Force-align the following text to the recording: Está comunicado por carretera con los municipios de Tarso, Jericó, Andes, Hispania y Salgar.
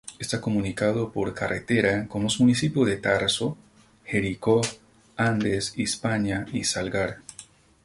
Está 0.17 0.41
comunicado 0.41 1.11
por 1.11 1.31
carretera 1.35 2.07
con 2.07 2.23
los 2.23 2.39
municipios 2.39 2.87
de 2.87 2.97
Tarso, 2.97 3.55
Jericó, 4.03 4.61
Andes, 5.15 5.73
Hispania 5.77 6.47
y 6.51 6.63
Salgar. 6.63 7.17